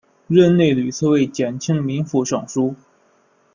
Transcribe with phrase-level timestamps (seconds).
[0.27, 2.73] 任内屡次为减轻民负上疏。